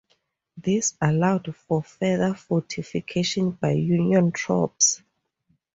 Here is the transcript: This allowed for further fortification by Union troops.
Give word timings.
This 0.57 0.97
allowed 0.99 1.55
for 1.55 1.83
further 1.83 2.33
fortification 2.33 3.51
by 3.51 3.73
Union 3.73 4.31
troops. 4.31 5.03